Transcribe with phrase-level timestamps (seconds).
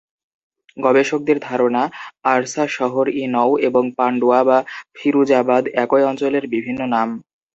[0.77, 1.83] গবেষকদের ধারণা,
[2.25, 4.57] আরসা শহর-ই-নও এবং পান্ডুয়া বা
[4.95, 7.09] ফিরুজাবাদ একই অঞ্চলের বিভিন্ন নাম।